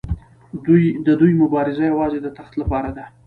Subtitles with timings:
[1.05, 3.05] د دوی مبارزه یوازې د تخت لپاره ده.